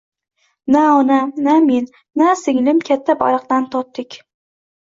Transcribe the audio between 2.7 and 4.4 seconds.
katta baliqdan totdik.